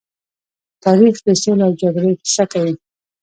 تاریخ 0.83 1.15
د 1.25 1.27
سولې 1.41 1.63
او 1.67 1.71
جګړې 1.81 2.11
کيسه 2.21 2.45
کوي. 2.51 2.73